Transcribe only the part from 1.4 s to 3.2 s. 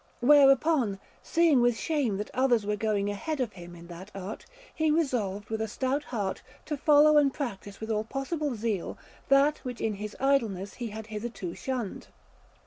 with shame that others were going